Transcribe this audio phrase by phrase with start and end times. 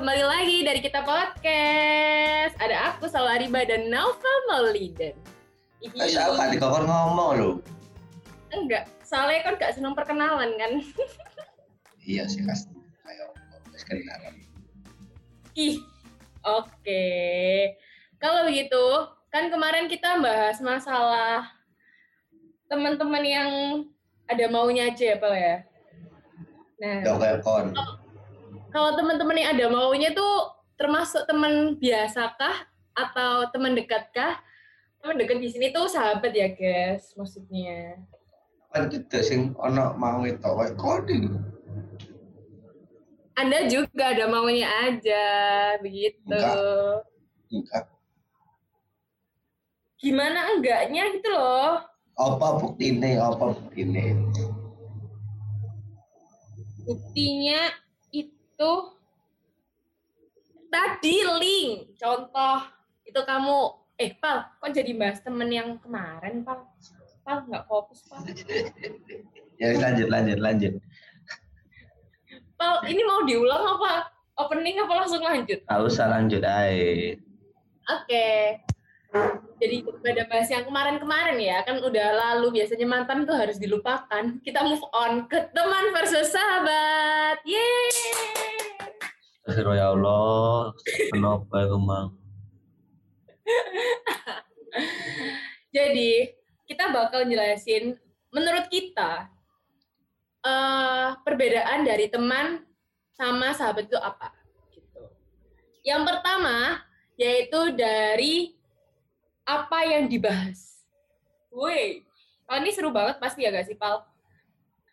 [0.00, 2.56] kembali lagi dari kita podcast.
[2.56, 5.12] Ada aku Salwa Ariba dan Naufal Mauliden.
[5.84, 7.50] Ih, Eh, saya kan dikokor ngomong lho.
[8.48, 10.72] Enggak, soalnya kan gak seneng perkenalan kan.
[12.08, 12.64] Iya sih kas.
[13.04, 13.28] Ayo,
[13.76, 14.40] wis kenalan.
[15.52, 15.84] Ih,
[16.48, 17.04] oke.
[18.16, 18.84] Kalau begitu,
[19.28, 21.44] kan kemarin kita bahas masalah
[22.72, 23.50] teman-teman yang
[24.32, 25.56] ada maunya aja ya, Pak ya.
[26.80, 27.76] Nah, kayak kon.
[28.70, 34.38] Kalau teman-teman yang ada maunya tuh termasuk teman biasakah atau teman dekatkah?
[35.00, 38.00] Teman dekat di sini tuh sahabat ya, guys, maksudnya.
[38.70, 41.40] Kan tidak sing ono mau itu kayak coding.
[43.34, 45.24] Anda juga ada maunya aja,
[45.80, 46.28] begitu.
[46.28, 47.08] Enggak.
[47.48, 47.84] Enggak.
[50.00, 51.80] Gimana enggaknya gitu loh.
[52.20, 53.16] Apa buktine?
[53.16, 54.20] Apa buktine?
[56.84, 57.72] Buktinya
[58.60, 58.72] itu
[60.68, 61.96] tadi link.
[61.96, 62.60] Contoh
[63.08, 63.56] itu kamu
[63.96, 66.68] eh Pal, kok jadi bahas temen yang kemarin, Pal?
[67.24, 68.20] Pal nggak fokus, Pal.
[69.56, 70.72] Ya lanjut lanjut lanjut.
[72.60, 74.12] Pal, ini mau diulang apa?
[74.44, 75.64] Opening apa langsung lanjut?
[75.64, 77.16] Enggak usah lanjut ae.
[77.88, 78.28] Oke.
[79.60, 84.38] Jadi pada bahas yang kemarin-kemarin ya, kan udah lalu biasanya mantan tuh harus dilupakan.
[84.40, 87.42] Kita move on ke teman versus sahabat.
[87.44, 87.90] Yeay!
[89.44, 90.72] Astagfirullah ya Allah.
[91.10, 92.08] Kenapa kemang?
[95.76, 96.12] Jadi
[96.70, 97.98] kita bakal jelasin
[98.30, 99.26] menurut kita
[100.40, 102.64] eh perbedaan dari teman
[103.12, 104.32] sama sahabat itu apa
[104.72, 105.02] gitu.
[105.84, 106.80] Yang pertama
[107.20, 108.59] yaitu dari
[109.50, 110.86] apa yang dibahas.
[111.50, 112.06] Woi,
[112.46, 114.06] kalau ini seru banget pasti ya gak sih Pal?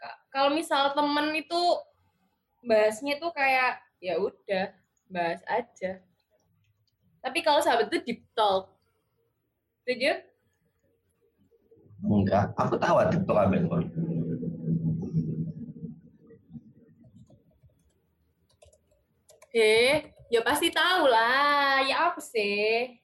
[0.01, 1.61] Ka- Kalau misal temen itu
[2.65, 4.73] bahasnya tuh kayak ya udah
[5.13, 6.01] bahas aja.
[7.21, 8.73] Tapi kalau sahabat itu deep talk.
[9.85, 10.25] Setuju?
[12.07, 13.83] Enggak, aku tahu TikTok ambil kon.
[19.53, 21.81] Eh, ya pasti tahu lah.
[21.85, 23.01] Ya apa sih?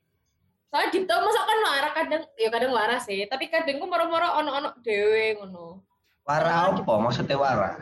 [0.73, 3.29] Soalnya deep talk masa kan warah kadang, ya kadang warah sih.
[3.29, 5.85] Tapi kadang ku moro-moro ono-ono dewe ngono.
[6.25, 6.93] Wara apa?
[6.97, 7.77] Maksudnya wara?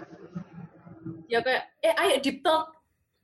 [1.31, 2.67] Ya kayak, eh ayo deep talk.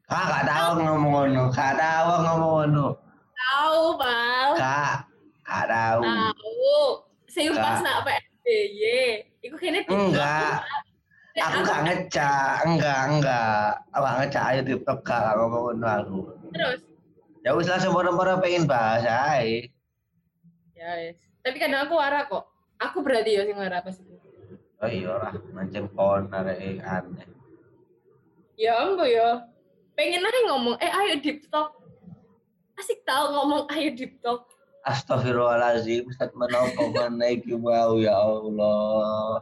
[0.08, 1.44] Kak, gak tahu ngomong ngono.
[1.52, 2.86] Gak tahu ngomong ngono.
[3.36, 4.50] Tahu, Pal.
[4.56, 4.96] Kak,
[5.44, 6.02] gak tahu.
[6.08, 6.80] Tahu.
[7.28, 8.88] Saya pas nak PSBY.
[9.44, 10.00] Iku deep talk.
[10.00, 10.64] Enggak.
[11.36, 13.84] Eh, Aku gak ngecak, enggak, enggak.
[13.92, 16.20] Aku gak ngecak ayo TikTok gak gak ngomong ngono aku.
[16.56, 16.87] Terus?
[17.48, 19.72] Ya wis lah semua-semua pengen bahas ae.
[20.76, 21.16] Ya wes.
[21.48, 22.44] Tapi kadang aku warah kok.
[22.76, 24.20] Aku berarti ya sing warah pas itu.
[24.84, 27.24] Oh iya lah, macam kon arek aneh.
[28.60, 29.48] Ya enggak ya.
[29.96, 31.72] Pengen aja ngomong, eh ayo deep talk.
[32.76, 34.52] Asik tau ngomong ayo deep talk.
[34.84, 39.40] Astagfirullahaladzim, Ustaz menopo mana iki mau ya Allah.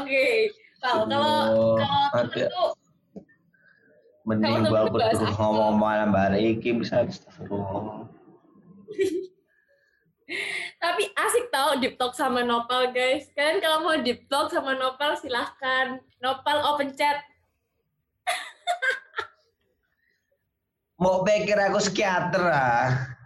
[0.00, 0.48] Oke.
[0.80, 2.64] Kalau kalau kalau itu
[4.28, 8.04] Mending gua aku terus ngomong malam hari iki bisa astagfirullah.
[10.80, 13.26] tapi asik tau deep talk sama Nopal guys.
[13.34, 15.98] Kalian kalau mau deep talk sama Nopal silahkan.
[16.20, 17.24] Nopal open chat.
[21.00, 23.16] Mau pikir aku psikiater ah.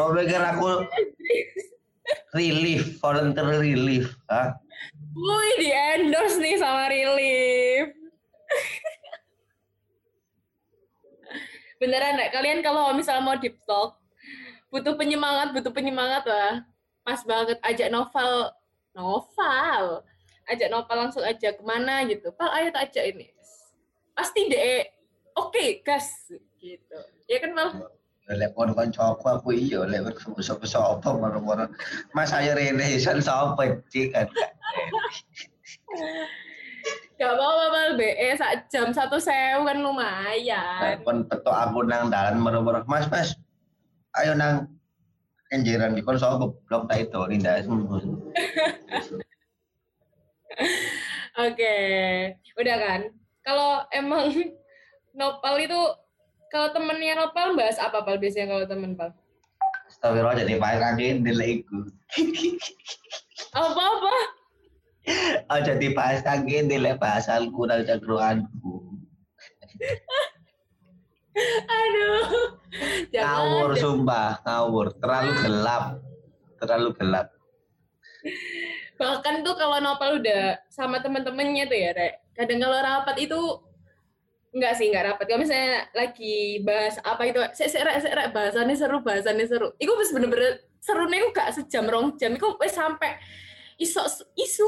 [0.00, 0.88] Mau pikir aku
[2.32, 4.56] relief, volunteer relief, ah.
[5.14, 7.53] Wih di endorse nih sama Relief.
[11.84, 12.32] Beneran nggak?
[12.32, 14.00] Kalian kalau misal mau deep talk,
[14.72, 16.64] butuh penyemangat, butuh penyemangat lah.
[17.04, 18.48] Pas banget ajak novel,
[18.96, 20.00] novel,
[20.48, 22.32] ajak novel langsung aja ke mana gitu.
[22.32, 23.28] Pal, ayo tak ajak ini.
[24.16, 24.88] Pasti deh,
[25.36, 26.96] oke gas gitu.
[27.28, 27.68] Ya kan Pal?
[28.32, 31.68] Lek kon kancaku aku iya lek sapa-sapa moro-moro.
[32.16, 34.32] Mas ayo rene isan sapa cik kan.
[37.14, 40.98] Gak apa-apa Pal, BE sak jam satu sewu kan lumayan.
[41.06, 42.82] kon petok aku nang dalan moro-moro.
[42.90, 43.38] Mas, Mas.
[44.18, 44.66] Ayo nang
[45.46, 47.62] kenjeran di kon sapa blok ta itu indah
[51.34, 51.74] Oke,
[52.58, 53.00] udah kan?
[53.42, 54.30] Kalau emang
[55.18, 55.78] Nopal itu
[56.50, 59.14] kalau temennya Nopal bahas apa Pal biasanya kalau temen Pal?
[59.86, 61.78] Astagfirullah jadi pakai kaki ndelek iku.
[63.54, 64.14] Apa apa?
[65.52, 68.74] Aja dibahas kaki ndelek bahasa Al-Qur'an cakruanku.
[71.68, 72.56] Aduh.
[73.12, 73.82] Ngawur Jangan.
[73.82, 74.86] sumpah, ngawur.
[74.98, 75.84] Terlalu gelap.
[76.60, 77.26] Terlalu gelap.
[78.94, 83.40] bahkan tuh kalau Nopal udah sama temen-temennya tuh ya Rek kadang kalau rapat itu
[84.54, 88.28] enggak sih enggak rapat kalau misalnya lagi bahas apa itu sek sek rek sek rek
[88.30, 93.18] bahasannya seru bahasannya seru itu pas bener-bener seru nih gak sejam rong jam wes sampai
[93.82, 93.98] isu
[94.38, 94.66] isu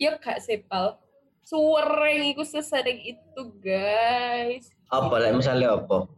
[0.00, 0.96] ya gak sepal
[1.44, 6.08] suwereng iku sesering itu guys Apa lah misalnya apa?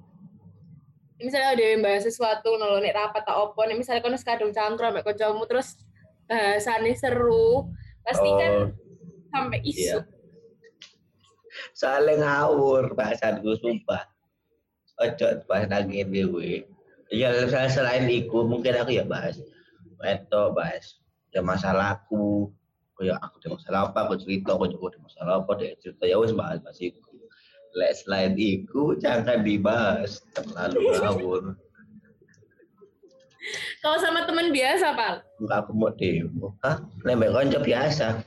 [1.22, 4.90] misalnya ada yang bahas sesuatu nolong nek rapat tak opo nek misalnya kono sekadung cangkruk
[4.90, 5.78] mek kancamu terus
[6.26, 7.70] bahasannya seru
[8.02, 8.52] pasti kan
[9.32, 9.98] Oh, sampai isu iya.
[11.72, 14.04] Soalnya ngawur bahasanku sumpah.
[15.00, 16.68] Ojo bahas nangin dewe.
[17.08, 19.40] Ya misalnya selain iku mungkin aku ya bahas.
[20.00, 21.00] Itu bahas
[21.32, 22.52] ya masalahku.
[23.02, 26.22] Kayak aku ada masalah apa, aku cerita, aku juga ada masalah apa, dia cerita ya
[26.22, 27.18] wes bahas bahas iku.
[27.74, 31.42] Lek selain iku jangan dibahas terlalu ngawur.
[33.82, 36.54] kalau sama teman biasa pal Enggak aku mau demo.
[36.62, 36.78] Hah?
[37.02, 38.22] Lembek konco biasa.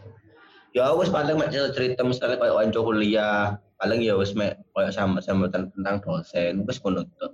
[0.76, 5.48] Ya wis paling mek cerita, misalnya kayak konco kuliah, paling ya wis mek kayak sama-sama
[5.48, 7.32] tentang, tentang dosen, wis ngono tok.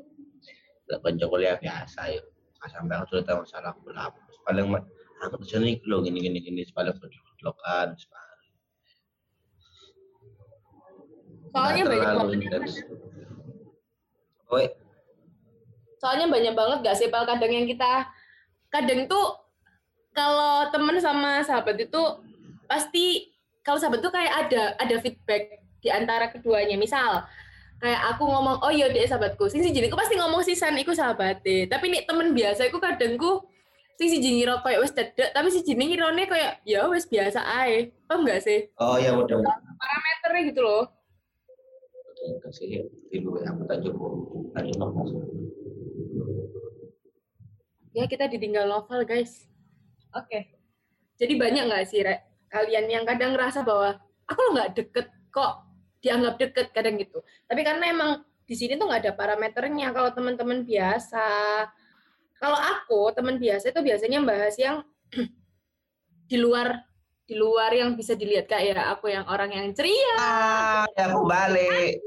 [0.94, 2.22] Lek konco kuliah biasa ya.
[2.70, 4.14] Sampai aku cerita masalah aku lah.
[4.46, 4.86] Paling mek
[5.26, 6.98] aku tuh sini lo gini gini gini paling
[7.44, 7.88] lokan.
[11.52, 12.32] soalnya banyak banget
[16.00, 18.08] soalnya banyak banget gak sih pal kadang yang kita
[18.72, 19.36] kadang tuh
[20.12, 22.02] kalau temen sama sahabat itu
[22.68, 26.76] pasti kalau sahabat tuh kayak ada ada feedback di antara keduanya.
[26.76, 27.24] Misal
[27.80, 29.48] kayak aku ngomong oh iya dia sahabatku.
[29.48, 33.44] Sing siji aku pasti ngomong sisan iku sahabate tapi nih temen biasa iku kadangku
[34.00, 37.92] sing siji ngira kayak wis cedek tapi siji ngirone kayak ya wis biasa ae.
[38.08, 38.70] Paham gak sih?
[38.80, 39.40] Oh ya udah.
[39.82, 40.84] parameternya gitu loh.
[42.46, 44.12] Kasih dulu ya, aku tak cukup.
[44.54, 45.08] Lanjut ngomong.
[47.92, 49.52] ya kita ditinggal novel guys.
[50.16, 50.48] Oke.
[51.20, 55.66] Jadi banyak nggak sih Rek, kalian yang kadang ngerasa bahwa aku lo nggak deket kok
[56.02, 57.22] dianggap deket kadang gitu.
[57.46, 58.12] Tapi karena emang
[58.48, 59.94] di sini tuh nggak ada parameternya.
[59.94, 61.26] Kalau teman-teman biasa
[62.42, 64.82] kalau aku teman biasa itu biasanya bahas yang
[66.32, 66.82] di luar
[67.30, 68.50] di luar yang bisa dilihat.
[68.50, 70.18] Kayak ya aku yang orang yang ceria.
[70.18, 72.02] Ah, ya aku balik.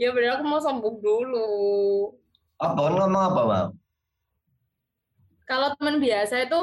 [0.00, 2.16] ya bener aku mau sombong dulu.
[2.56, 3.68] Apa ngomong apa, Bang?
[5.50, 6.60] kalau teman biasa itu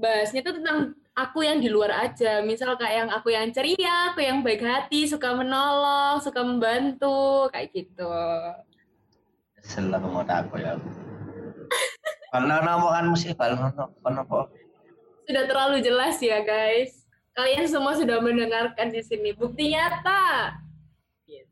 [0.00, 2.40] bahasnya itu tentang aku yang di luar aja.
[2.40, 7.68] Misal kayak yang aku yang ceria aku yang baik hati suka menolong suka membantu kayak
[7.76, 8.08] gitu
[9.62, 10.74] Selalu mau aku ya.
[12.32, 13.70] Karena nama kan mesti kalau
[14.02, 14.50] kenapa?
[15.26, 20.58] sudah terlalu jelas ya guys kalian semua sudah mendengarkan di sini bukti nyata
[21.24, 21.48] Gitu.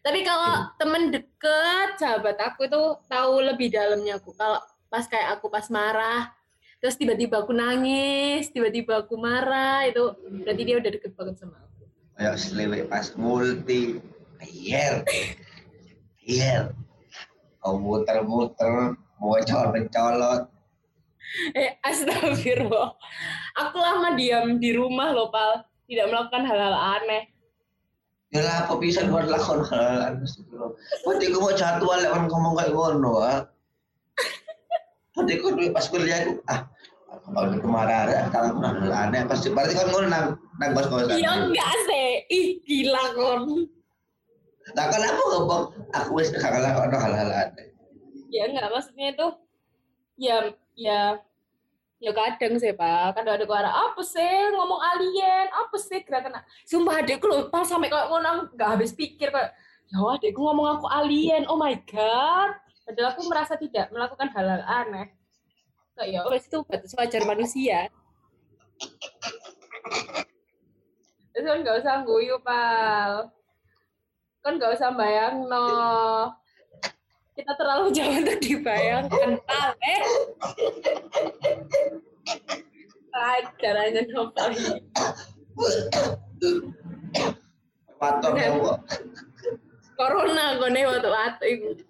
[0.00, 5.50] tapi kalau temen deket sahabat aku itu tahu lebih dalamnya aku kalau pas kayak aku
[5.50, 6.30] pas marah
[6.78, 10.14] terus tiba-tiba aku nangis tiba-tiba aku marah itu
[10.46, 11.84] berarti dia udah deket banget sama aku
[12.18, 14.02] Kayak selewek pas multi.
[14.42, 15.06] Iya.
[16.18, 16.74] Iya.
[17.68, 20.48] Kau muter-muter, mau mencolot.
[21.52, 22.96] eh astagfirullah
[23.52, 27.28] aku lama diam di rumah loh pal tidak melakukan hal-hal aneh
[28.32, 30.24] Ya lah, apa bisa buat lakon hal
[31.04, 33.44] Nanti aku mau jadwal lek ngomong kayak ngono, ah.
[35.20, 36.60] Nanti aku duit pas kuliah aku, ah,
[37.28, 41.20] kalau di kemarin ada kalau aku aneh pasti berarti kan ngono nang nang bos kosan.
[41.20, 43.68] iya enggak sih ih gila kon
[44.76, 45.64] Nah kan aku ngomong,
[45.96, 47.68] aku wis kakak lakon hal-hal aneh.
[48.28, 49.26] ya enggak maksudnya itu
[50.20, 50.36] ya
[50.76, 51.00] ya
[51.96, 53.16] ya kadang sih pak.
[53.16, 54.36] Kadang ada orang apa sih?
[54.52, 56.04] Ngomong alien apa sih?
[56.04, 58.52] Gerakan sumpah adekku loh pas sampai kayak ngono.
[58.52, 59.56] Nggak habis pikir kayak
[59.88, 61.48] ya adekku ngomong aku alien.
[61.48, 62.60] Oh my god.
[62.84, 65.08] Padahal aku merasa tidak melakukan hal-hal aneh.
[65.96, 67.88] Kayak ya wes itu batas wajar manusia.
[71.32, 73.37] Terus kan nggak usah guyu pal
[74.48, 75.60] kan nggak usah bayang no
[77.36, 80.00] kita terlalu jauh untuk dibayangkan pal eh
[83.60, 84.80] caranya novel kok.
[90.00, 91.84] corona kone waktu waktu itu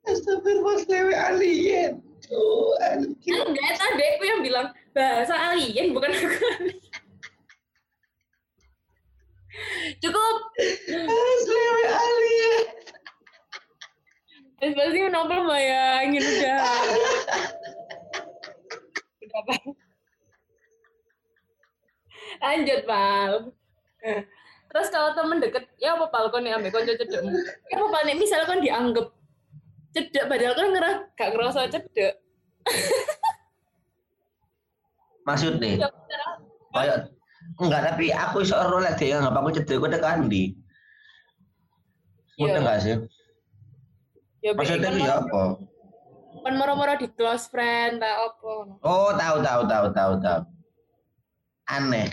[0.00, 2.00] Astagfirullah lewe alien.
[2.32, 3.12] Oh, alien.
[3.20, 6.79] enggak tadi aku yang bilang bahasa alien bukan aku.
[10.02, 10.36] Cukup.
[11.46, 12.64] Lewe alien.
[14.60, 16.60] Terus pasti novel bayangin udah.
[19.24, 19.64] Udah, Pal.
[22.40, 23.32] lanjut pal.
[24.70, 26.30] Terus kalau temen deket ya apa pal?
[26.32, 27.30] Kon nih ambek konco cedekmu
[27.68, 28.02] ya apa pal?
[28.06, 29.06] Nih misalnya kon dianggap
[29.90, 32.14] cedek padahal kan ngerah gak ngerasa cedek.
[35.26, 35.90] Maksudnya?
[36.70, 37.12] Kayak
[37.58, 40.54] enggak tapi aku iso ero lek dia nggak aku cedek kok tekan di.
[42.38, 42.60] Mudah Iya.
[42.62, 42.96] enggak sih?
[44.40, 45.42] Ya Maksudnya ya apa?
[46.40, 48.52] kan moro-moro di close friend tak apa.
[48.80, 50.40] Oh, tahu tahu tahu tahu tahu.
[51.68, 52.08] Aneh.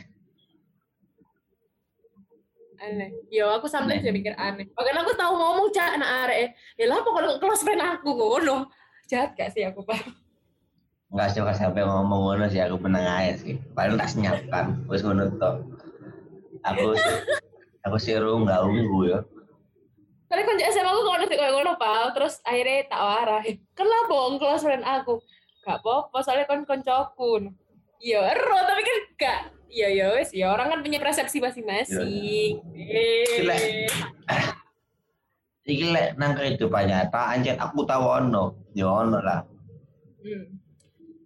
[2.78, 3.10] Aneh.
[3.32, 4.04] Ya aku sampai Aneh.
[4.04, 4.68] jadi mikir aneh.
[4.76, 6.48] Bahkan aku tahu ngomong cak anak arek.
[6.76, 8.68] Ya lah pokoknya close friend aku ngono.
[9.08, 10.27] Jahat gak sih aku, Pak?
[11.08, 13.56] Enggak suka sampai ngomong ngono sih aku menang aja sih.
[13.72, 15.64] Paling tak senyapkan, wis ngono tok.
[16.68, 16.94] Aku
[17.88, 19.20] aku sih ru enggak unggu ya.
[20.28, 22.12] Karena kan SMA aku ngono kayak ngono, Pak.
[22.20, 23.42] Terus akhirnya tak warah.
[23.80, 25.24] Lah bohong close friend aku.
[25.64, 27.52] Gak apa-apa, soalnya kan koncoku.
[28.04, 29.40] Iya, ero tapi kan gak.
[29.68, 32.60] Iya, ya wes, ya orang kan punya persepsi masing-masing.
[32.72, 33.88] Eh.
[35.68, 38.56] Iki lek nang kehidupan nyata anjir aku tahu ono.
[38.72, 39.44] Ya ono lah.
[40.24, 40.67] Hmm.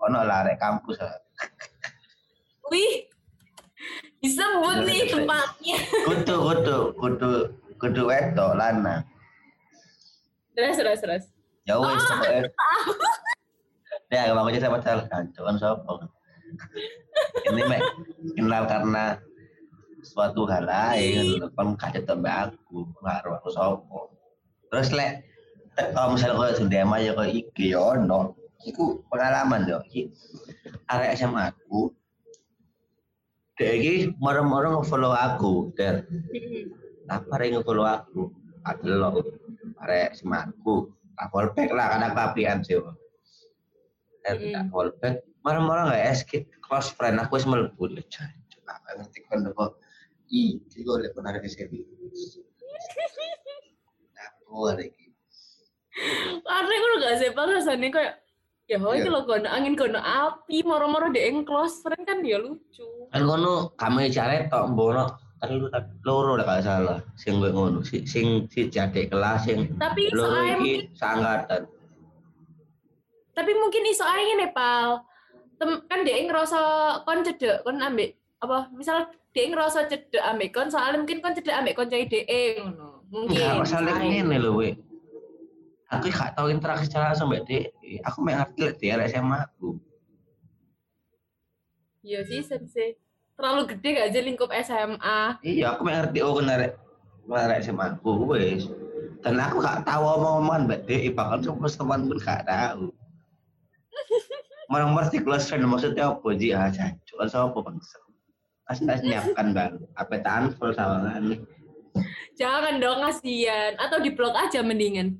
[0.09, 1.17] Ono lah rek kampus lah.
[2.71, 3.05] Wih,
[4.23, 5.77] disebut nih Iya, tempatnya.
[6.07, 7.31] Kudu kudu kudu
[7.77, 9.03] kudu wedok lanang.
[10.55, 11.23] Terus, terus, terus.
[11.65, 12.49] Ya wis pokoke.
[14.11, 15.93] Ya aku jadi sama salah kantor kan sopo.
[17.47, 17.81] Ini mek
[18.35, 19.15] kenal karena
[20.03, 24.11] suatu hal lain kan kaget tambah aku ngaruh aku sopo.
[24.67, 25.23] Terus lek
[25.95, 28.35] kalau misalnya kau emang ya kau iki ya ono.
[28.67, 29.79] Iku pengalaman yo.
[29.89, 30.11] Iki
[30.89, 31.93] arek SMA aku.
[33.57, 36.05] Dia iki marah-marah nge-follow aku, der.
[37.11, 38.31] apa yang nge-follow aku
[38.63, 39.11] adalah
[39.83, 44.53] arek semakku tak fallback lah kadang kapian sih eh Mm.
[44.53, 45.15] tak fallback.
[45.41, 49.81] Marah-marah nggak ya skip close friend aku lho jancuk apa ngerti kon kok.
[50.29, 51.81] Iki kok lek pernah ke sini
[54.15, 55.05] aku arek iki.
[56.45, 58.13] Karena aku gak sih rasanya kayak
[58.71, 59.03] ya oh Iya.
[59.03, 62.87] itu loh kono angin kono api moro-moro deh yang close friend kan dia lucu.
[63.11, 65.11] kan kono kami cari tok mbono
[65.43, 69.43] kan lu tak loro lah kalau salah sing gue ngono si sing si jadek kelas
[69.43, 71.67] sing Tapi loro iki sangkatan
[73.31, 75.07] tapi mungkin iso ae ngene pal.
[75.55, 76.59] Tem, kan dia ngerasa
[77.07, 81.55] kon cedek kon ambek apa misal dia ngerasa cedek ambek kon soalnya mungkin kon cedek
[81.55, 83.07] ambek kon cai DE ngono.
[83.11, 83.59] Mungkin.
[83.59, 84.71] Masalah ini loh, we.
[85.91, 87.75] Aku gak tahu interaksi secara langsung mbak Dek.
[88.07, 89.75] Aku main ngerti lah dia SMA aku.
[91.99, 92.95] Iya sih sensei.
[93.35, 95.19] Terlalu gede gak aja lingkup SMA.
[95.43, 96.79] Iya, aku main ngerti oh kena rek
[97.27, 98.71] kena rek SMA aku, wes.
[99.19, 101.11] Dan aku gak tahu omong-omongan mbak Dek.
[101.11, 102.87] Bahkan sama teman pun gak tahu.
[104.71, 106.27] Orang ngerti close friend maksudnya apa?
[106.39, 107.19] Ji, ah, jancuk.
[107.19, 107.99] Kan sama bangsa.
[108.71, 109.75] Kasih kasih nyiapkan bang.
[109.99, 111.43] Apa tahan full sama kan.
[112.39, 115.19] Jangan dong kasihan atau di blok aja mendingan.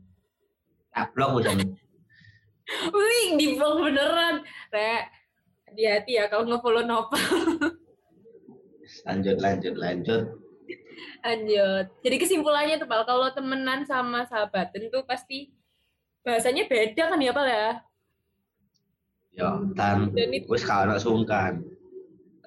[0.95, 1.69] Upload udah nih.
[2.95, 4.43] Wih, di blok beneran.
[4.71, 5.03] Rek,
[5.67, 7.19] hati-hati ya kalau nge-follow Nopal.
[9.07, 10.23] Lanjut, lanjut, lanjut.
[11.23, 11.85] Lanjut.
[12.03, 15.55] Jadi kesimpulannya tuh, Pal, kalau temenan sama sahabat tentu pasti
[16.27, 17.67] bahasanya beda kan ya, Pal ya?
[19.31, 20.11] Ya, dan
[20.51, 21.63] wis kalau sungkan.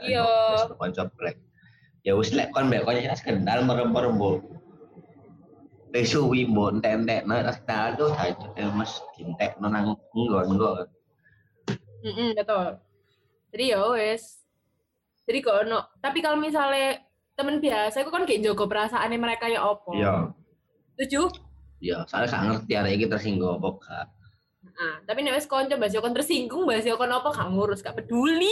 [0.05, 0.29] Iya.
[0.53, 1.09] Wis konco.
[2.05, 4.45] Ya wis lek kon mbek kon jelas kendal merem-merem bu.
[5.95, 10.91] Wis suwi mbok entek-entekno ras kenal tuh hancur ya Mas dintekno nang nggon-nggon.
[12.03, 12.83] Mm betul.
[13.55, 14.43] Jadi ya wes.
[15.23, 16.99] Jadi kok ono, tapi kalau misalnya
[17.39, 19.95] temen biasa itu kan kayak jogo perasaannya mereka ya opo.
[19.95, 20.35] Iya.
[20.99, 21.31] Setuju?
[21.79, 24.07] Iya, soalnya gak ngerti arek iki tersinggung apa gak.
[24.75, 28.51] Nah, tapi nek wis konco bahasa kon tersinggung, bahasa kon apa gak ngurus, gak peduli.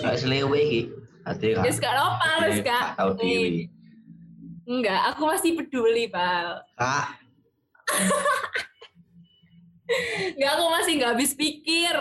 [0.00, 0.80] Gak selewe iki.
[1.28, 1.64] Ate gak.
[1.68, 2.96] Wis gak apa, wis gak.
[2.96, 3.68] tahu diri.
[4.70, 6.62] Enggak, aku masih peduli, Pal.
[6.78, 7.18] Kak,
[10.38, 11.94] Enggak, aku masih nggak habis pikir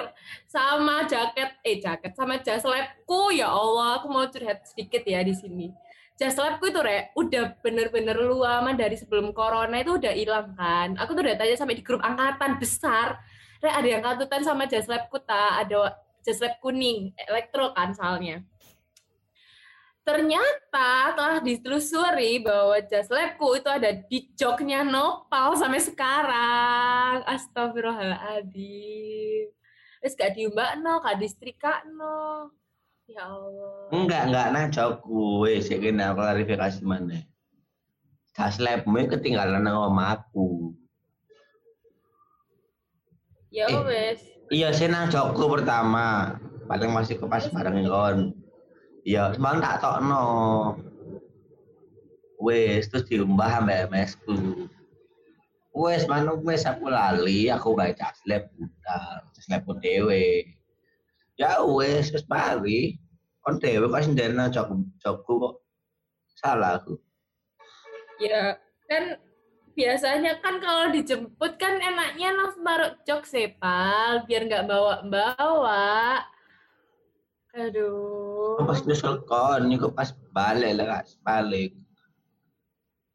[0.45, 3.33] sama jaket, eh jaket, sama jas labku.
[3.33, 5.73] Ya Allah, aku mau curhat sedikit ya di sini.
[6.13, 10.93] Jas labku itu, Rek, udah bener-bener lu aman dari sebelum corona itu udah hilang kan.
[11.01, 13.17] Aku tuh udah tanya sampai di grup angkatan besar.
[13.65, 15.65] Rek, ada yang katutan sama jas labku tak?
[15.65, 18.45] Ada jas lab kuning, elektro kan soalnya.
[20.03, 27.22] Ternyata telah ditelusuri bahwa jas labku itu ada di joknya Nopal sampai sekarang.
[27.29, 29.53] Astagfirullahaladzim.
[30.00, 32.50] Terus gak diumbak no, gak disetrika no.
[33.10, 33.89] Ya Allah.
[33.89, 37.25] enggak enggak nah jauh wis iki nah klarifikasi mana.
[38.38, 40.77] Tas labmu ketinggalan omah aku.
[43.50, 43.82] Ya Eh.
[43.82, 44.22] wes.
[44.50, 46.38] Iya, saya nang Joko pertama.
[46.70, 48.18] Paling masih ke pas bareng kon.
[49.08, 50.25] Iya, semalam tak tokno.
[52.39, 54.68] Wes, terus diumbah ambek MS ku.
[55.75, 60.48] Wes, manuk wes aku lali, aku gak caslep budal, caslep pun dewe.
[61.39, 63.00] Ya wes wis mari.
[63.39, 65.56] Kon dhewe kok sendiri jok jokku kok.
[66.36, 67.00] Salah aku.
[68.20, 68.60] Ya
[68.91, 69.15] kan
[69.75, 76.20] biasanya kan kalau dijemput kan enaknya langsung taruh jok sepal biar nggak bawa-bawa.
[77.59, 78.55] Aduh.
[78.63, 81.75] Pas nyusul kon, niku pas balik lah, balik.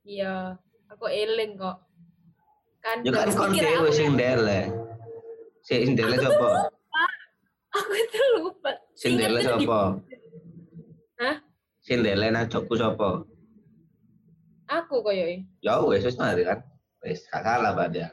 [0.04, 0.60] Iya,
[0.92, 1.80] aku eling kok.
[2.84, 4.68] Kan Ya kan kon dhewe sing ndele.
[5.64, 6.68] Sing ndele sapa?
[7.72, 8.70] Aku itu lupa.
[8.92, 9.96] Sing ndele sapa?
[11.24, 11.36] Hah?
[11.80, 13.24] Sing ndele nang jokku sapa?
[14.68, 15.48] Aku koyoi.
[15.64, 16.60] Ya wes wis mari kan.
[17.00, 18.12] Wis gak salah pada.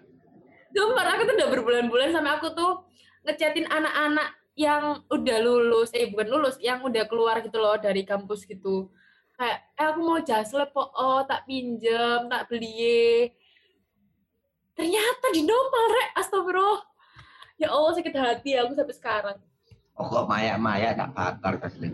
[0.72, 2.88] Sumpah aku tuh udah berbulan-bulan sampai aku tuh
[3.28, 8.44] ngechatin anak-anak yang udah lulus, eh bukan lulus, yang udah keluar gitu loh dari kampus
[8.44, 8.92] gitu.
[9.40, 13.32] Kayak, eh aku mau jaslep po, oh tak pinjem, tak beli.
[14.76, 16.82] Ternyata di nopal rek, astagfirullah.
[17.62, 19.38] Ya Allah sakit hati aku sampai sekarang.
[19.94, 21.94] Oh kok maya-maya tak bakar asli.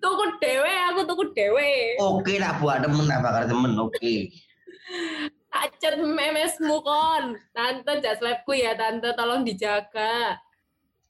[0.00, 2.00] Tuku dewe, aku tuku dewe.
[2.00, 4.14] Oke tak buat temen tak bakar temen oke.
[5.80, 7.36] chat memesmu kon.
[7.52, 10.40] Tante jaslepku ya tante, tolong dijaga.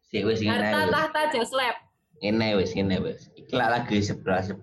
[0.07, 1.77] Si wis ngene Harta tahta jaslep.
[2.23, 3.29] Ngene wis ngene wis.
[3.35, 4.55] Iki lagi 11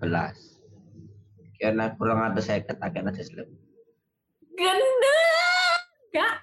[1.60, 3.48] Kena kurang ada saya ketakan aja seleb.
[4.56, 5.80] Gendeng.
[6.12, 6.34] Gak.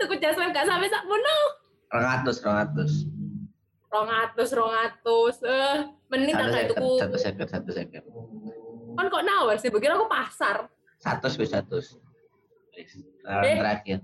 [0.00, 1.38] Tuku jaslep gak sampai sak mono.
[1.90, 2.92] Rangatus rangatus.
[3.90, 5.36] Rongatus, rongatus.
[5.42, 6.90] Eh, mending Satu tak tuku.
[7.02, 8.04] satu seket satu seket.
[8.94, 9.66] Kan kok nawar sih?
[9.66, 10.70] Begini aku pasar.
[11.02, 11.82] Satu wis satu.
[13.22, 13.56] Nah, Eh.
[13.56, 13.98] terakhir.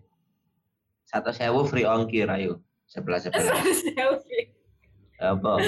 [1.02, 2.60] Satu sewu free ongkir ayo.
[2.84, 3.56] Sebelah sebelah.
[3.64, 4.52] Selfie.
[5.16, 5.56] Apa?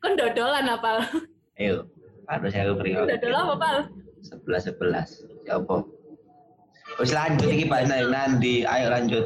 [0.00, 1.04] Kon dodolan apa?
[1.54, 1.84] Ayo.
[2.24, 3.18] Satu sewu free ongkir.
[3.18, 3.76] Dodolan apa, Pal?
[4.20, 5.08] sebelas sebelas
[5.42, 5.80] siapa
[6.96, 9.24] Wis lanjut iki Pak Nai, Nandi ayo lanjut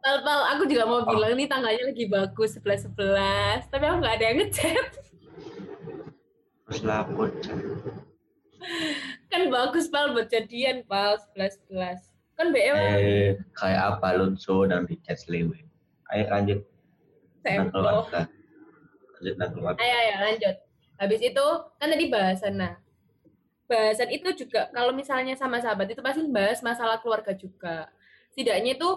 [0.00, 1.06] Pal, Pal, aku juga mau Oh.
[1.06, 3.68] bilang nih tangganya lagi bagus, 11-11.
[3.68, 4.86] Tapi aku nggak ada yang ngechat.
[6.64, 7.28] terus lapor
[9.32, 12.12] Kan bagus, Pal, buat jadian, Pal, 11-11.
[12.36, 15.68] Kan BM eh kayak apa Lunso dan Richard Slewe
[16.10, 16.60] ayo lanjut
[17.44, 18.24] keluarga
[19.20, 20.56] lanjut keluarga Ayo, ayo, lanjut.
[20.96, 21.46] Habis itu,
[21.82, 22.74] kan tadi bahasan, nah.
[23.66, 27.90] Bahasan itu juga, kalau misalnya sama sahabat itu pasti bahas masalah keluarga juga.
[28.30, 28.90] Setidaknya itu,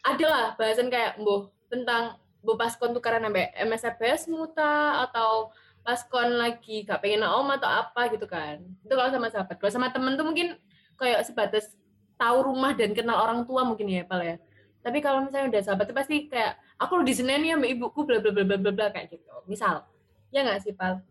[0.00, 5.52] adalah bahasan kayak, mbuh, tentang, mbuh pas kon tukaran sampai MSFBS muta, atau
[5.84, 8.58] pas kon lagi gak pengen om atau apa gitu kan.
[8.82, 9.60] Itu kalau sama sahabat.
[9.60, 10.56] Kalau sama temen tuh mungkin
[10.96, 11.76] kayak sebatas
[12.16, 14.36] tahu rumah dan kenal orang tua mungkin ya, Pal ya.
[14.80, 18.04] Tapi kalau misalnya udah sahabat tuh pasti kayak, aku lo di Senin ya sama ibuku,
[18.04, 19.32] bla bla bla bla bla bla kayak gitu.
[19.44, 19.84] Misal,
[20.32, 21.04] ya nggak sih, Pal?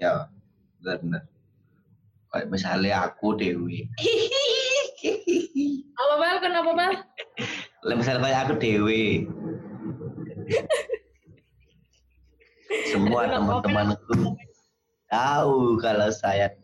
[0.00, 0.32] ya
[0.80, 1.22] benar benar
[2.32, 3.84] kayak misalnya aku Dewi
[6.00, 6.36] Apa, Pal?
[6.40, 6.92] Kenapa, Pal?
[7.84, 9.28] Misalnya kayak aku Dewi
[12.90, 14.38] semua teman-temanku
[15.10, 16.54] tahu kalau saya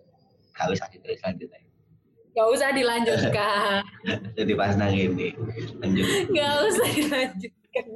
[0.54, 1.66] gak usah ditulis lanjut aja.
[2.36, 3.80] Nggak usah dilanjutkan.
[4.36, 5.32] jadi pas nang ini
[5.80, 7.86] lanjut Nggak usah dilanjutkan.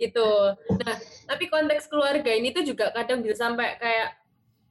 [0.00, 0.30] gitu.
[0.80, 0.96] Nah,
[1.28, 4.20] tapi konteks keluarga ini tuh juga kadang bisa sampai kayak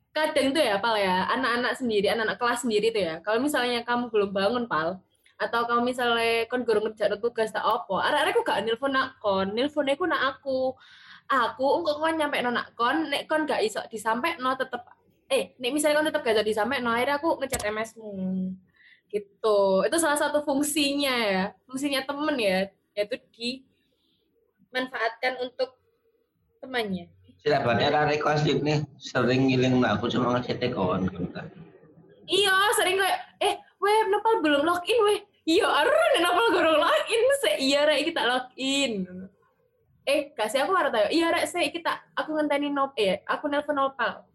[0.09, 3.15] kadang tuh ya, Pal ya, anak-anak sendiri, anak-anak kelas sendiri tuh ya.
[3.21, 4.99] Kalau misalnya kamu belum bangun, Pal,
[5.39, 9.87] atau kalau misalnya kon gurung ngerjain tugas tak apa, arek-arek gak nelpon nak kon, nelpon
[9.87, 10.75] aku nak aku.
[11.29, 14.81] Aku engko kon nyampe no nak kon, nek kon gak iso disampe no tetep
[15.29, 18.17] eh nek misalnya kon tetep gak iso disampe no akhirnya aku ngechat MS-mu.
[19.13, 19.59] Gitu.
[19.85, 21.53] Itu salah satu fungsinya ya.
[21.69, 22.65] Fungsinya temen ya,
[22.97, 25.77] yaitu dimanfaatkan untuk
[26.61, 27.09] temannya.
[27.39, 31.07] Sudah banyak kan request nih sering ngiling aku cuma ngechat kawan
[32.29, 35.19] Iya, sering kayak eh weh Nopal belum login weh.
[35.47, 39.07] Iya, arun Nopal gurung login se iya rek kita login.
[40.09, 41.07] Eh, kasih aku harus tahu.
[41.13, 44.25] Iya rek se kita aku ngenteni nop eh aku nelpon Nopal.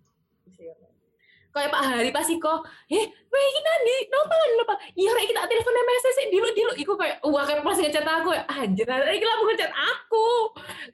[1.54, 4.76] Kayak Pak Hari pasti kok, eh, weh ini nanti Nopal Nopal.
[4.94, 6.72] Iya rek kita telepon MS sih dulu dulu.
[6.78, 10.28] Iku kayak wah kayak pas ngechat aku, anjir, rek iki mau ngechat aku.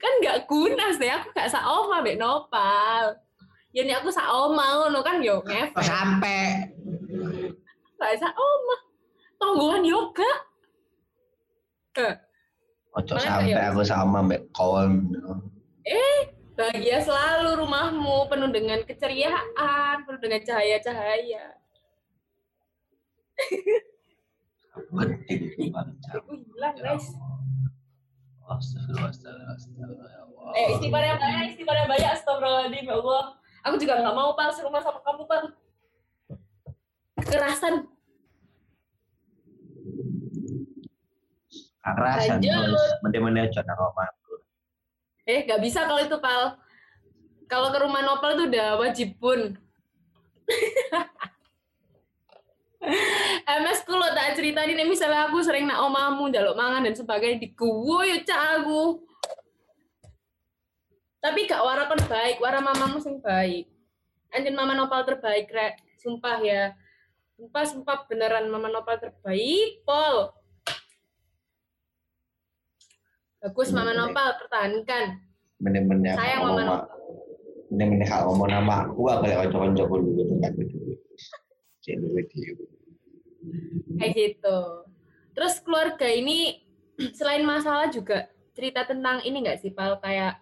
[0.00, 3.20] Kan nggak guna sih, aku gak saoma mbek Nopal.
[3.76, 5.84] Ya ini aku saoma ngono kan yo ngefek.
[5.84, 6.72] Sampai
[8.00, 8.76] bahasa oma
[9.36, 10.30] tonggolan yoga
[12.00, 12.16] eh,
[12.96, 15.06] ojo sampai aku sama mbak kawan
[16.60, 21.56] bahagia selalu rumahmu penuh dengan keceriaan penuh dengan cahaya-cahaya.
[24.92, 25.72] Penting
[26.12, 27.16] Aku hilang guys.
[28.44, 30.10] Astagfirullah, astagfirullah, astagfirullah.
[30.58, 33.24] eh istighfar yang banyak istighfar yang banyak astagfirullahaladzim ya Allah.
[33.64, 35.42] Aku juga nggak mau pal serumah sama kamu pal
[37.20, 37.74] kekerasan
[41.80, 42.44] Lanjut.
[42.44, 44.34] terus mending-mending aja nang omahku.
[45.24, 46.60] Eh, nggak bisa kalau itu, Pal.
[47.50, 49.58] Kalau ke rumah Nopal itu udah wajib pun.
[53.60, 57.42] MS ku lo tak ceritain ini misalnya aku sering nak omamu jaluk mangan dan sebagainya
[57.44, 59.04] di ya cak aku.
[61.20, 63.68] Tapi gak wara kon baik, wara mamamu sing baik.
[64.32, 66.72] Anjir mama Nopal terbaik rek, sumpah ya.
[67.36, 70.32] Sumpah sumpah beneran mama Nopal terbaik, Pol.
[73.40, 73.96] Bagus mama.
[73.96, 75.04] Nopal pertahankan.
[75.60, 76.88] Mending-mending Sayang Mama ma-
[77.72, 80.98] mending-mending kalau ngomong nama aku aku lek kanca-kancaku dulu dengan duit.
[81.80, 82.26] Cek duit
[83.96, 84.58] kayak gitu.
[85.32, 86.60] Terus keluarga ini
[87.18, 90.40] selain masalah juga cerita tentang ini nggak sih Pal kayak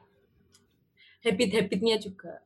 [1.22, 2.42] habit-habitnya juga.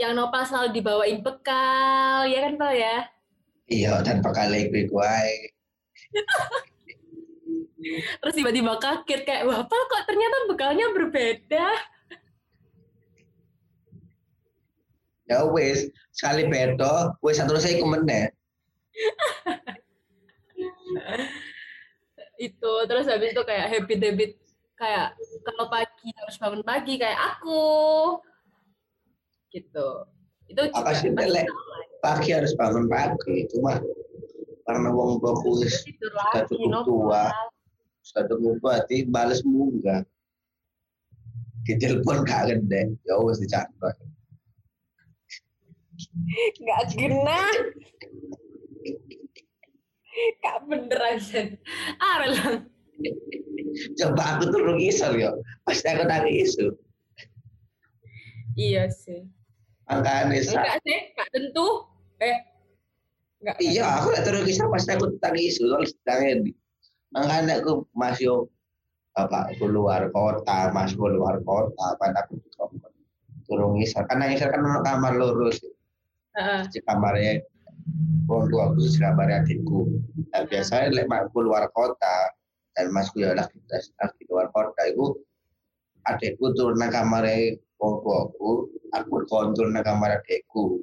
[0.00, 2.96] Yang Nopal selalu dibawain bekal, ya kan Pal ya?
[3.68, 5.52] Iya, tanpa kali iku wae.
[8.20, 11.68] Terus tiba-tiba kaget kayak, wah Pal kok ternyata bekalnya berbeda.
[15.30, 18.34] Ya wis, sekali beto, wis satu saya iku meneh.
[22.36, 24.32] Itu terus habis itu kayak habit-habit
[24.74, 25.14] kayak
[25.44, 28.18] kalau pagi harus bangun pagi kayak aku.
[29.54, 29.88] Gitu.
[30.50, 31.46] Itu Apa sih, Lek?
[32.02, 33.78] Pagi harus bangun pagi, cuma
[34.66, 37.24] karena wong tidur sudah cukup tua,
[38.02, 40.02] tua, berarti bales munggah.
[41.68, 43.94] Ditelepon gak gede, ya wis dicatat.
[46.60, 47.40] nggak kena
[50.40, 51.20] Kak beneran
[52.00, 52.58] ah relang
[54.00, 55.30] Coba aku turun isor ya,
[55.62, 56.66] pasti aku nangis isu.
[58.58, 59.24] iya sih.
[59.86, 60.98] Makanya sa- enggak sih
[61.30, 61.68] tentu.
[62.18, 62.38] Eh
[63.40, 63.56] enggak.
[63.62, 66.38] Iya aku lek turun isor pasti aku nangis isu, terus tangan.
[67.10, 68.46] Makanya aku masih
[69.18, 72.38] apa keluar kota, masuk keluar kota, pada aku
[73.50, 74.06] turun isor.
[74.06, 75.58] Karena isor kan ono kamar lurus,
[76.38, 76.70] Heeh.
[76.70, 77.42] di kamarnya
[78.30, 79.90] wong tua aku di kamarnya adikku.
[80.30, 82.30] Nah, biasanya lek mak keluar kota
[82.78, 85.18] dan masku ya lagi lagi keluar kota itu
[86.06, 90.78] adikku turun nang kamarnya wong tuaku, aku kontrol nang kamar adikku.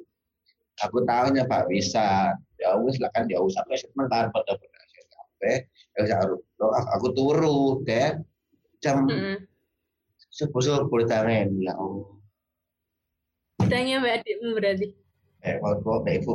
[0.84, 4.54] Aku tahunya Pak bisa, ya wis lah kan ya wis sampai sebentar pada
[5.38, 6.10] sampai ya wis
[6.58, 8.18] aku aku turu deh
[8.82, 9.06] jam
[10.34, 12.10] subuh subuh tangan ya Allah.
[13.70, 14.88] Tanya mbak adikmu berarti.
[15.46, 16.34] Eh wong tua mbak ibu.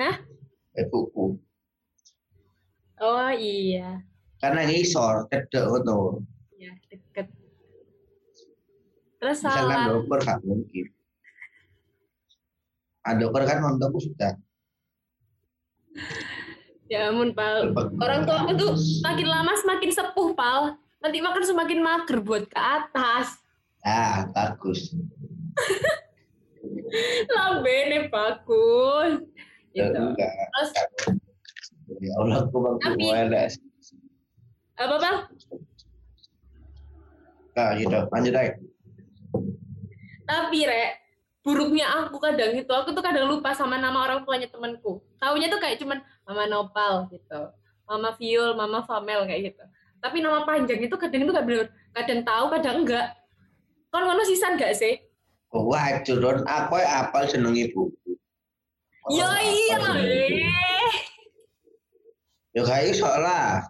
[0.00, 0.16] Hah?
[0.74, 1.38] ibuku.
[2.98, 4.00] Oh iya.
[4.40, 6.24] Karena ngisor cedek ngono.
[6.56, 7.28] Ya deket.
[9.20, 10.86] Terus misalkan salah dokter gak mungkin.
[13.04, 14.36] Ah dokter kan nontonku sudah
[16.94, 17.74] ya ampun pal.
[17.98, 20.78] Orang tua aku tuh makin lama semakin sepuh pal.
[21.02, 23.42] Nanti makan semakin mager buat ke atas.
[23.82, 24.94] Ah bagus.
[27.34, 29.26] Lambene bagus.
[29.74, 29.98] Ya gitu.
[29.98, 30.30] enggak.
[30.30, 30.70] Terus?
[31.98, 33.10] Ya Allah aku bang Tapi-
[34.74, 35.16] apa pal?
[37.54, 37.98] Nah gitu.
[38.10, 38.54] Lanjut aja
[40.24, 41.03] Tapi rek,
[41.44, 45.04] buruknya aku kadang itu, aku tuh kadang lupa sama nama orang tuanya temanku.
[45.20, 47.52] Taunya tuh kayak cuman Mama Nopal gitu,
[47.84, 49.64] Mama Viol, Mama Famel kayak gitu.
[50.00, 53.12] Tapi nama panjang itu kadang itu bener, kadang tahu, kadang enggak.
[53.92, 54.98] Kon ngono sisan gak sih?
[55.54, 57.94] wah curun aku apal seneng ibuku
[59.06, 60.90] Ya iya, eh.
[62.50, 63.62] ya kayak iso lah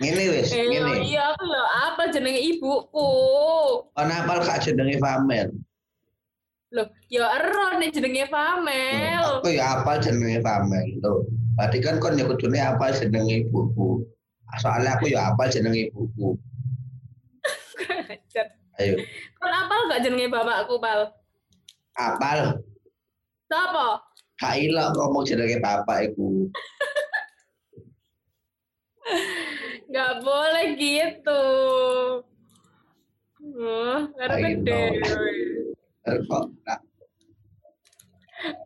[0.00, 1.04] Ngene wis, Eh, ngene.
[1.06, 3.10] iya aku ya apa jenenge ibuku.
[3.94, 5.52] Ana apal gak jenenge Famel.
[6.74, 9.38] Loh, ya ero nih jenenge Famel.
[9.38, 10.98] Aku ya apal jenenge Famel.
[10.98, 11.22] Loh,
[11.54, 14.02] berarti kan kon ya kudune apal jenenge ibuku.
[14.58, 16.34] Soalnya aku ya apal jenenge ibuku.
[18.74, 18.98] Ayo,
[19.38, 21.14] Kon apal gak jenenge bapakku, Pal?
[21.94, 22.58] apal.
[23.46, 24.02] Siapa?
[24.42, 26.50] Gak ilok ngomong jenenge bapak iku.
[29.94, 31.44] Gak boleh gitu.
[33.62, 34.82] Oh, karena gede.
[36.04, 36.80] Eh, Kok nah,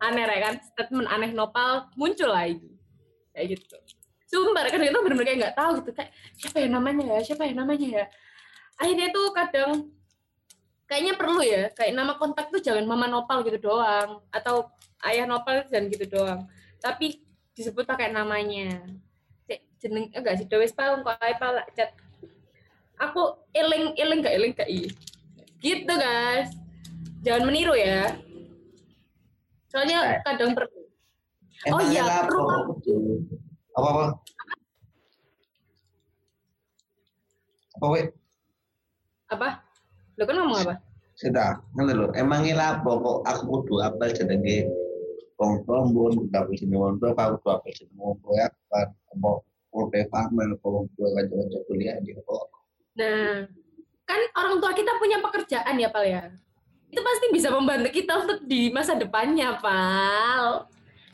[0.03, 0.55] Aneh kan?
[0.59, 2.59] Statement aneh nopal muncul lagi.
[3.31, 3.77] Kayak gitu.
[4.29, 5.91] Sumpah, kadang itu bener-bener kayak nggak tahu gitu.
[5.95, 7.19] Kayak, siapa ya namanya ya?
[7.23, 8.05] Siapa ya namanya ya?
[8.75, 9.71] Akhirnya tuh kadang
[10.85, 11.71] kayaknya perlu ya.
[11.71, 14.19] Kayak nama kontak tuh jangan mama nopal gitu doang.
[14.35, 14.67] Atau
[15.07, 16.43] ayah nopal jangan gitu doang.
[16.83, 17.23] Tapi
[17.55, 18.83] disebut pakai namanya.
[19.79, 21.95] Jeneng, enggak sih, Dewes Pal, kok ae Pal, chat.
[22.99, 24.91] Aku eling, eling gak eling gak iya.
[25.63, 26.51] Gitu guys.
[27.19, 28.15] Jangan meniru ya.
[29.67, 30.19] Soalnya eh.
[30.23, 30.79] kadang perlu.
[31.67, 32.39] Oh iya, perlu.
[32.39, 32.59] Oh,
[33.75, 34.05] apa apa?
[37.79, 38.01] Apa we?
[39.29, 39.49] Apa?
[40.15, 40.75] Lo kan ngomong apa?
[41.19, 42.15] Sudah, nanti lo.
[42.15, 44.71] emang ngelapor kok aku kudu apa jenenge
[45.35, 48.87] wong trombon, tapi jenenge wong trombon, aku kudu apa jenenge wong apa kan
[49.19, 49.39] oh,
[49.75, 52.45] apa kan kuliah apa, wong tua kanca-kanca kuliah di kok.
[52.95, 53.43] Nah,
[54.07, 56.23] kan orang tua kita punya pekerjaan ya, Pak ya.
[56.89, 60.65] Itu pasti bisa membantu kita untuk di masa depannya, Pal.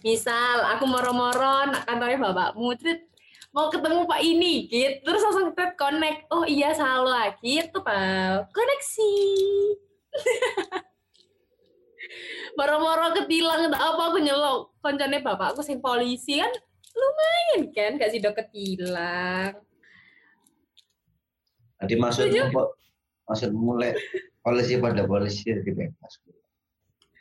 [0.02, 3.12] Misal aku moro-moro nak kantornya bapakmu, Trit,
[3.52, 5.04] mau ketemu Pak ini, gitu.
[5.04, 6.32] Terus langsung Trit connect.
[6.32, 7.36] Oh iya, salah.
[7.44, 8.48] Gitu, Pal.
[8.56, 9.14] Koneksi.
[12.56, 16.52] Moro-moro ketilang tak apa aku nyelok koncone bapakku sing polisi kan
[16.96, 19.60] lumayan kan gak sih do ketilang.
[21.76, 22.56] Nanti maksudmu
[23.28, 23.92] maksudmu mulai
[24.46, 26.22] polisi pada polisi dibebas.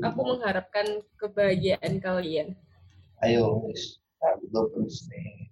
[0.00, 2.56] aku mengharapkan kebahagiaan kalian.
[3.20, 3.99] Ayo, wis.
[4.20, 5.50] Penting.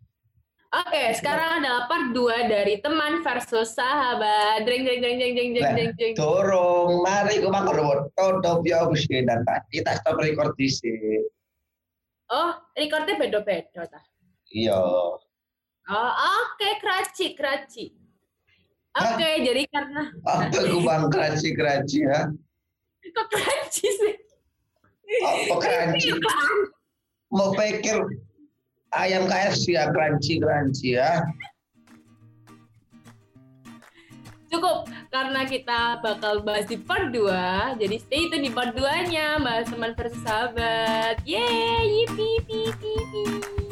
[0.68, 4.68] Oke, sekarang adalah part 2 dari teman versus sahabat.
[4.68, 6.12] Jeng jeng jeng jeng jeng jeng jeng jeng.
[6.12, 11.24] Dorong, mari ke buat tutup ya wis dan tadi kita stop record di sini.
[12.28, 14.04] Oh, recordnya beda-beda tah.
[14.52, 14.76] Iya.
[15.88, 17.96] Oh, oke, keraci, keraci.
[18.92, 22.28] Oke, jadi karena Apa gue bang keraci keraci ya?
[23.08, 24.14] kok keraci sih?
[25.24, 26.08] Apa keraci?
[27.32, 28.04] Mau pikir
[28.96, 31.20] ayam KFC ya keraci keraci ya?
[34.48, 37.76] Cukup karena kita bakal bahas di part 2.
[37.76, 41.20] Jadi stay tune di part 2-nya bahas teman versus sahabat.
[41.28, 43.67] Yeay, yipi, yipi, yipi.